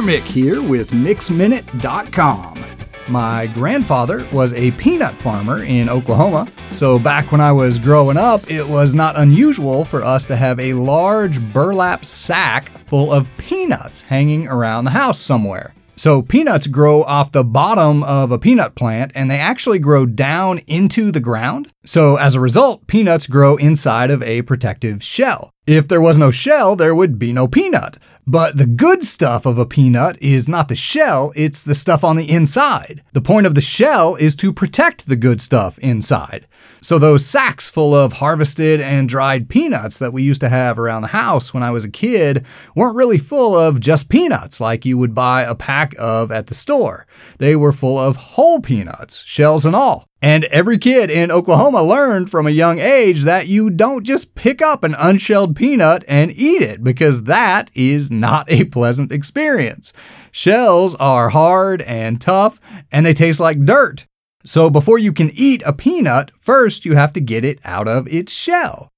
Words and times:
Mick 0.00 0.22
here 0.22 0.62
with 0.62 0.90
MixMinute.com. 0.90 2.64
My 3.08 3.46
grandfather 3.46 4.28
was 4.32 4.52
a 4.52 4.70
peanut 4.72 5.14
farmer 5.14 5.64
in 5.64 5.88
Oklahoma, 5.88 6.46
so 6.70 6.98
back 6.98 7.32
when 7.32 7.40
I 7.40 7.52
was 7.52 7.78
growing 7.78 8.16
up, 8.16 8.50
it 8.50 8.68
was 8.68 8.94
not 8.94 9.18
unusual 9.18 9.84
for 9.84 10.04
us 10.04 10.26
to 10.26 10.36
have 10.36 10.60
a 10.60 10.74
large 10.74 11.40
burlap 11.52 12.04
sack 12.04 12.76
full 12.88 13.12
of 13.12 13.28
peanuts 13.38 14.02
hanging 14.02 14.46
around 14.46 14.84
the 14.84 14.90
house 14.90 15.20
somewhere. 15.20 15.74
So, 15.96 16.22
peanuts 16.22 16.68
grow 16.68 17.02
off 17.02 17.32
the 17.32 17.42
bottom 17.42 18.04
of 18.04 18.30
a 18.30 18.38
peanut 18.38 18.76
plant 18.76 19.10
and 19.16 19.28
they 19.28 19.38
actually 19.38 19.80
grow 19.80 20.06
down 20.06 20.58
into 20.68 21.10
the 21.10 21.18
ground. 21.18 21.72
So, 21.84 22.14
as 22.14 22.36
a 22.36 22.40
result, 22.40 22.86
peanuts 22.86 23.26
grow 23.26 23.56
inside 23.56 24.12
of 24.12 24.22
a 24.22 24.42
protective 24.42 25.02
shell. 25.02 25.50
If 25.66 25.88
there 25.88 26.00
was 26.00 26.16
no 26.16 26.30
shell, 26.30 26.76
there 26.76 26.94
would 26.94 27.18
be 27.18 27.32
no 27.32 27.48
peanut. 27.48 27.98
But 28.28 28.58
the 28.58 28.66
good 28.66 29.04
stuff 29.04 29.46
of 29.46 29.56
a 29.56 29.64
peanut 29.64 30.20
is 30.20 30.46
not 30.46 30.68
the 30.68 30.76
shell, 30.76 31.32
it's 31.34 31.62
the 31.62 31.74
stuff 31.74 32.04
on 32.04 32.16
the 32.16 32.28
inside. 32.28 33.02
The 33.14 33.22
point 33.22 33.46
of 33.46 33.54
the 33.54 33.62
shell 33.62 34.16
is 34.16 34.36
to 34.36 34.52
protect 34.52 35.06
the 35.06 35.16
good 35.16 35.40
stuff 35.40 35.78
inside. 35.78 36.46
So 36.82 36.98
those 36.98 37.24
sacks 37.24 37.70
full 37.70 37.94
of 37.94 38.12
harvested 38.14 38.82
and 38.82 39.08
dried 39.08 39.48
peanuts 39.48 39.98
that 39.98 40.12
we 40.12 40.22
used 40.22 40.42
to 40.42 40.50
have 40.50 40.78
around 40.78 41.02
the 41.02 41.08
house 41.08 41.54
when 41.54 41.62
I 41.62 41.70
was 41.70 41.86
a 41.86 41.90
kid 41.90 42.44
weren't 42.74 42.96
really 42.96 43.16
full 43.16 43.58
of 43.58 43.80
just 43.80 44.10
peanuts 44.10 44.60
like 44.60 44.84
you 44.84 44.98
would 44.98 45.14
buy 45.14 45.42
a 45.42 45.54
pack 45.54 45.94
of 45.98 46.30
at 46.30 46.48
the 46.48 46.54
store. 46.54 47.06
They 47.38 47.56
were 47.56 47.72
full 47.72 47.98
of 47.98 48.16
whole 48.16 48.60
peanuts, 48.60 49.24
shells 49.24 49.64
and 49.64 49.74
all. 49.74 50.06
And 50.20 50.44
every 50.46 50.78
kid 50.78 51.10
in 51.10 51.30
Oklahoma 51.30 51.82
learned 51.82 52.28
from 52.28 52.46
a 52.46 52.50
young 52.50 52.80
age 52.80 53.22
that 53.22 53.46
you 53.46 53.70
don't 53.70 54.04
just 54.04 54.34
pick 54.34 54.60
up 54.60 54.82
an 54.82 54.94
unshelled 54.94 55.54
peanut 55.54 56.04
and 56.08 56.32
eat 56.32 56.60
it 56.60 56.82
because 56.82 57.24
that 57.24 57.70
is 57.72 58.10
not 58.10 58.50
a 58.50 58.64
pleasant 58.64 59.12
experience. 59.12 59.92
Shells 60.32 60.96
are 60.96 61.28
hard 61.28 61.82
and 61.82 62.20
tough 62.20 62.58
and 62.90 63.06
they 63.06 63.14
taste 63.14 63.38
like 63.38 63.64
dirt. 63.64 64.06
So 64.44 64.70
before 64.70 64.98
you 64.98 65.12
can 65.12 65.30
eat 65.34 65.62
a 65.64 65.72
peanut, 65.72 66.32
first 66.40 66.84
you 66.84 66.96
have 66.96 67.12
to 67.12 67.20
get 67.20 67.44
it 67.44 67.60
out 67.64 67.86
of 67.86 68.08
its 68.08 68.32
shell. 68.32 68.90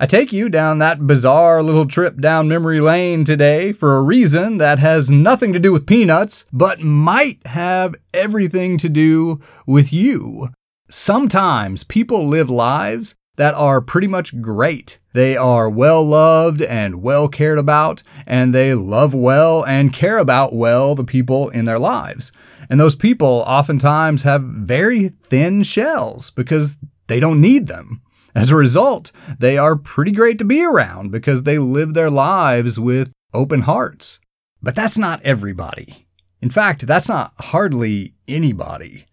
I 0.00 0.06
take 0.06 0.32
you 0.32 0.48
down 0.48 0.78
that 0.78 1.06
bizarre 1.06 1.62
little 1.62 1.86
trip 1.86 2.20
down 2.20 2.48
memory 2.48 2.80
lane 2.80 3.24
today 3.24 3.70
for 3.70 3.96
a 3.96 4.02
reason 4.02 4.58
that 4.58 4.80
has 4.80 5.08
nothing 5.08 5.52
to 5.52 5.60
do 5.60 5.72
with 5.72 5.86
peanuts, 5.86 6.46
but 6.52 6.80
might 6.80 7.38
have 7.46 7.94
everything 8.12 8.76
to 8.78 8.88
do 8.88 9.40
with 9.68 9.92
you. 9.92 10.50
Sometimes 10.88 11.84
people 11.84 12.26
live 12.26 12.50
lives 12.50 13.14
that 13.36 13.54
are 13.54 13.80
pretty 13.80 14.08
much 14.08 14.42
great. 14.42 14.98
They 15.12 15.36
are 15.36 15.70
well 15.70 16.02
loved 16.04 16.60
and 16.60 17.00
well 17.00 17.28
cared 17.28 17.58
about, 17.58 18.02
and 18.26 18.52
they 18.52 18.74
love 18.74 19.14
well 19.14 19.64
and 19.64 19.92
care 19.92 20.18
about 20.18 20.52
well 20.52 20.96
the 20.96 21.04
people 21.04 21.50
in 21.50 21.66
their 21.66 21.78
lives. 21.78 22.32
And 22.68 22.80
those 22.80 22.96
people 22.96 23.44
oftentimes 23.46 24.24
have 24.24 24.42
very 24.42 25.10
thin 25.28 25.62
shells 25.62 26.32
because 26.32 26.78
they 27.06 27.20
don't 27.20 27.40
need 27.40 27.68
them. 27.68 28.00
As 28.34 28.50
a 28.50 28.56
result, 28.56 29.12
they 29.38 29.56
are 29.56 29.76
pretty 29.76 30.10
great 30.10 30.38
to 30.38 30.44
be 30.44 30.64
around 30.64 31.12
because 31.12 31.44
they 31.44 31.58
live 31.58 31.94
their 31.94 32.10
lives 32.10 32.80
with 32.80 33.12
open 33.32 33.62
hearts. 33.62 34.18
But 34.60 34.74
that's 34.74 34.98
not 34.98 35.22
everybody. 35.22 36.06
In 36.40 36.50
fact, 36.50 36.86
that's 36.86 37.08
not 37.08 37.32
hardly 37.38 38.14
anybody. 38.26 39.06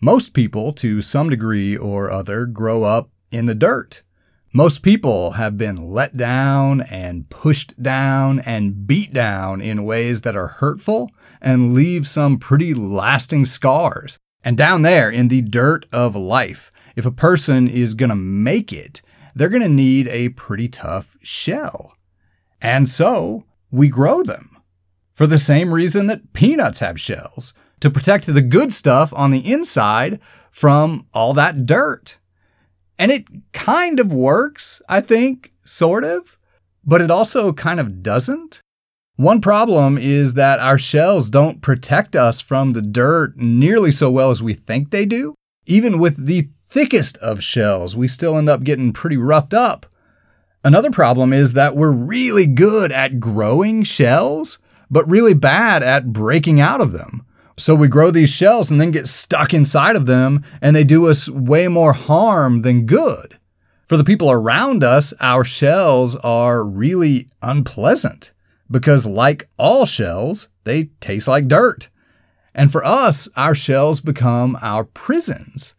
Most 0.00 0.32
people, 0.32 0.72
to 0.74 1.02
some 1.02 1.30
degree 1.30 1.76
or 1.76 2.10
other, 2.10 2.46
grow 2.46 2.84
up 2.84 3.10
in 3.32 3.46
the 3.46 3.54
dirt. 3.54 4.02
Most 4.52 4.82
people 4.82 5.32
have 5.32 5.58
been 5.58 5.90
let 5.90 6.16
down 6.16 6.80
and 6.82 7.28
pushed 7.30 7.82
down 7.82 8.38
and 8.40 8.86
beat 8.86 9.12
down 9.12 9.60
in 9.60 9.84
ways 9.84 10.22
that 10.22 10.36
are 10.36 10.46
hurtful 10.46 11.10
and 11.40 11.74
leave 11.74 12.06
some 12.08 12.38
pretty 12.38 12.74
lasting 12.74 13.44
scars. 13.44 14.18
And 14.44 14.56
down 14.56 14.82
there 14.82 15.10
in 15.10 15.28
the 15.28 15.42
dirt 15.42 15.86
of 15.92 16.14
life, 16.14 16.70
if 16.98 17.06
a 17.06 17.12
person 17.12 17.68
is 17.68 17.94
going 17.94 18.10
to 18.10 18.16
make 18.16 18.72
it, 18.72 19.02
they're 19.32 19.48
going 19.48 19.62
to 19.62 19.68
need 19.68 20.08
a 20.08 20.30
pretty 20.30 20.68
tough 20.68 21.16
shell. 21.22 21.94
And 22.60 22.88
so 22.88 23.44
we 23.70 23.86
grow 23.86 24.24
them. 24.24 24.56
For 25.14 25.28
the 25.28 25.38
same 25.38 25.72
reason 25.72 26.08
that 26.08 26.32
peanuts 26.32 26.80
have 26.80 27.00
shells, 27.00 27.54
to 27.78 27.88
protect 27.88 28.26
the 28.26 28.42
good 28.42 28.72
stuff 28.72 29.12
on 29.14 29.30
the 29.30 29.48
inside 29.48 30.18
from 30.50 31.06
all 31.14 31.34
that 31.34 31.66
dirt. 31.66 32.18
And 32.98 33.12
it 33.12 33.26
kind 33.52 34.00
of 34.00 34.12
works, 34.12 34.82
I 34.88 35.00
think, 35.00 35.52
sort 35.64 36.02
of, 36.02 36.36
but 36.84 37.00
it 37.00 37.12
also 37.12 37.52
kind 37.52 37.78
of 37.78 38.02
doesn't. 38.02 38.60
One 39.14 39.40
problem 39.40 39.98
is 39.98 40.34
that 40.34 40.58
our 40.58 40.78
shells 40.78 41.30
don't 41.30 41.62
protect 41.62 42.16
us 42.16 42.40
from 42.40 42.72
the 42.72 42.82
dirt 42.82 43.36
nearly 43.36 43.92
so 43.92 44.10
well 44.10 44.32
as 44.32 44.42
we 44.42 44.54
think 44.54 44.90
they 44.90 45.06
do. 45.06 45.36
Even 45.64 46.00
with 46.00 46.26
the 46.26 46.48
thickest 46.70 47.16
of 47.18 47.42
shells, 47.42 47.96
we 47.96 48.08
still 48.08 48.36
end 48.36 48.48
up 48.48 48.62
getting 48.62 48.92
pretty 48.92 49.16
roughed 49.16 49.54
up. 49.54 49.86
Another 50.64 50.90
problem 50.90 51.32
is 51.32 51.52
that 51.52 51.76
we're 51.76 51.92
really 51.92 52.46
good 52.46 52.92
at 52.92 53.20
growing 53.20 53.82
shells, 53.84 54.58
but 54.90 55.08
really 55.08 55.34
bad 55.34 55.82
at 55.82 56.12
breaking 56.12 56.60
out 56.60 56.80
of 56.80 56.92
them. 56.92 57.24
So 57.56 57.74
we 57.74 57.88
grow 57.88 58.10
these 58.10 58.30
shells 58.30 58.70
and 58.70 58.80
then 58.80 58.90
get 58.90 59.08
stuck 59.08 59.52
inside 59.52 59.96
of 59.96 60.06
them, 60.06 60.44
and 60.60 60.76
they 60.76 60.84
do 60.84 61.06
us 61.08 61.28
way 61.28 61.68
more 61.68 61.92
harm 61.92 62.62
than 62.62 62.86
good. 62.86 63.38
For 63.86 63.96
the 63.96 64.04
people 64.04 64.30
around 64.30 64.84
us, 64.84 65.14
our 65.18 65.44
shells 65.44 66.14
are 66.16 66.62
really 66.62 67.28
unpleasant 67.40 68.32
because, 68.70 69.06
like 69.06 69.48
all 69.58 69.86
shells, 69.86 70.50
they 70.64 70.90
taste 71.00 71.26
like 71.26 71.48
dirt. 71.48 71.88
And 72.54 72.70
for 72.70 72.84
us, 72.84 73.28
our 73.36 73.54
shells 73.54 74.00
become 74.00 74.58
our 74.60 74.84
prisons. 74.84 75.74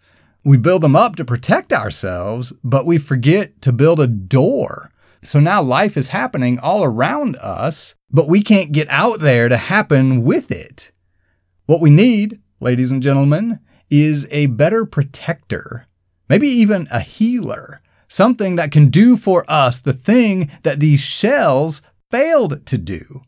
We 0.45 0.57
build 0.57 0.83
them 0.83 0.95
up 0.95 1.15
to 1.17 1.25
protect 1.25 1.73
ourselves, 1.73 2.53
but 2.63 2.85
we 2.85 2.97
forget 2.97 3.61
to 3.61 3.71
build 3.71 3.99
a 3.99 4.07
door. 4.07 4.91
So 5.21 5.39
now 5.39 5.61
life 5.61 5.97
is 5.97 6.09
happening 6.09 6.59
all 6.59 6.83
around 6.83 7.35
us, 7.37 7.95
but 8.09 8.29
we 8.29 8.41
can't 8.41 8.71
get 8.71 8.89
out 8.89 9.19
there 9.19 9.49
to 9.49 9.57
happen 9.57 10.23
with 10.23 10.49
it. 10.49 10.91
What 11.65 11.81
we 11.81 11.89
need, 11.89 12.39
ladies 12.61 12.89
and 12.89 13.03
gentlemen, 13.03 13.59
is 13.89 14.27
a 14.31 14.45
better 14.45 14.85
protector, 14.85 15.87
maybe 16.29 16.47
even 16.47 16.87
a 16.89 17.01
healer, 17.01 17.81
something 18.07 18.55
that 18.55 18.71
can 18.71 18.89
do 18.89 19.17
for 19.17 19.43
us 19.49 19.79
the 19.79 19.93
thing 19.93 20.49
that 20.63 20.79
these 20.79 21.01
shells 21.01 21.81
failed 22.09 22.65
to 22.65 22.77
do, 22.77 23.23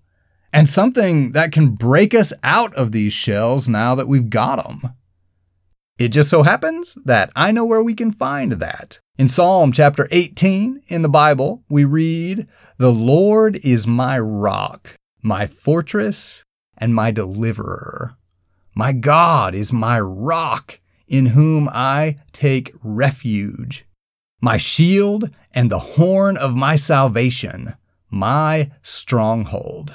and 0.54 0.70
something 0.70 1.34
that 1.34 1.52
can 1.52 1.72
break 1.72 2.14
us 2.14 2.32
out 2.42 2.74
of 2.76 2.94
these 2.94 3.14
shells 3.14 3.68
now 3.68 3.96
that 3.96 4.08
we've 4.08 4.30
got 4.30 4.64
them. 4.64 4.94
It 6.02 6.12
just 6.12 6.32
so 6.32 6.42
happens 6.42 6.98
that 7.06 7.32
I 7.36 7.52
know 7.52 7.64
where 7.64 7.84
we 7.84 7.94
can 7.94 8.12
find 8.12 8.54
that. 8.54 9.00
In 9.20 9.30
Psalm 9.30 9.72
chapter 9.72 10.08
18 10.10 10.82
in 10.88 11.04
the 11.04 11.08
Bible, 11.08 11.64
we 11.70 11.84
read, 11.84 12.48
The 12.80 12.92
Lord 12.92 13.58
is 13.58 13.86
my 13.86 14.18
rock, 14.18 14.96
my 15.22 15.46
fortress, 15.46 16.44
and 16.76 16.96
my 16.96 17.12
deliverer. 17.12 18.16
My 18.74 18.94
God 18.94 19.54
is 19.54 19.72
my 19.72 20.00
rock, 20.00 20.80
in 21.08 21.28
whom 21.28 21.70
I 21.70 22.18
take 22.32 22.74
refuge, 22.82 23.86
my 24.42 24.58
shield 24.58 25.30
and 25.54 25.70
the 25.70 25.78
horn 25.78 26.36
of 26.36 26.56
my 26.56 26.78
salvation, 26.78 27.76
my 28.10 28.72
stronghold. 28.82 29.94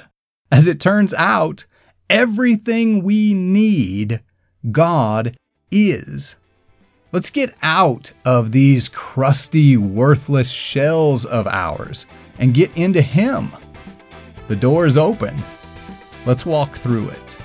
As 0.53 0.67
it 0.67 0.79
turns 0.79 1.13
out, 1.15 1.65
everything 2.09 3.03
we 3.03 3.33
need, 3.33 4.21
God 4.71 5.35
is. 5.71 6.35
Let's 7.11 7.29
get 7.29 7.55
out 7.61 8.11
of 8.25 8.51
these 8.51 8.89
crusty, 8.89 9.77
worthless 9.77 10.49
shells 10.51 11.25
of 11.25 11.47
ours 11.47 12.05
and 12.37 12.53
get 12.53 12.75
into 12.75 13.01
Him. 13.01 13.51
The 14.47 14.55
door 14.55 14.85
is 14.85 14.97
open. 14.97 15.41
Let's 16.25 16.45
walk 16.45 16.77
through 16.77 17.09
it. 17.09 17.37